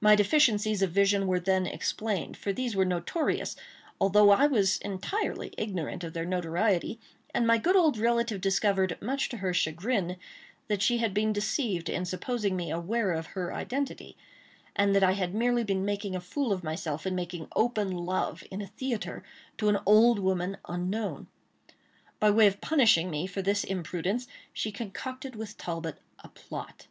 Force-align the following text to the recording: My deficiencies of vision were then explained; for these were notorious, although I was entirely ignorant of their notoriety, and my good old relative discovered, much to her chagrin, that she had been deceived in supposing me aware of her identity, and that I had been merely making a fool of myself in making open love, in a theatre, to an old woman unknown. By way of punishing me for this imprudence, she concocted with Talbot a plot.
My 0.00 0.14
deficiencies 0.14 0.80
of 0.80 0.90
vision 0.90 1.26
were 1.26 1.38
then 1.38 1.66
explained; 1.66 2.38
for 2.38 2.50
these 2.50 2.74
were 2.74 2.86
notorious, 2.86 3.56
although 4.00 4.30
I 4.30 4.46
was 4.46 4.78
entirely 4.78 5.52
ignorant 5.58 6.02
of 6.02 6.14
their 6.14 6.24
notoriety, 6.24 6.98
and 7.34 7.46
my 7.46 7.58
good 7.58 7.76
old 7.76 7.98
relative 7.98 8.40
discovered, 8.40 8.96
much 9.02 9.28
to 9.28 9.36
her 9.36 9.52
chagrin, 9.52 10.16
that 10.68 10.80
she 10.80 10.96
had 10.96 11.12
been 11.12 11.30
deceived 11.30 11.90
in 11.90 12.06
supposing 12.06 12.56
me 12.56 12.70
aware 12.70 13.12
of 13.12 13.26
her 13.36 13.52
identity, 13.52 14.16
and 14.74 14.96
that 14.96 15.04
I 15.04 15.12
had 15.12 15.32
been 15.32 15.40
merely 15.40 15.74
making 15.74 16.16
a 16.16 16.22
fool 16.22 16.54
of 16.54 16.64
myself 16.64 17.06
in 17.06 17.14
making 17.14 17.48
open 17.54 17.90
love, 17.90 18.42
in 18.50 18.62
a 18.62 18.66
theatre, 18.68 19.22
to 19.58 19.68
an 19.68 19.76
old 19.84 20.18
woman 20.18 20.56
unknown. 20.66 21.26
By 22.18 22.30
way 22.30 22.46
of 22.46 22.62
punishing 22.62 23.10
me 23.10 23.26
for 23.26 23.42
this 23.42 23.62
imprudence, 23.62 24.26
she 24.54 24.72
concocted 24.72 25.36
with 25.36 25.58
Talbot 25.58 25.98
a 26.20 26.30
plot. 26.30 26.86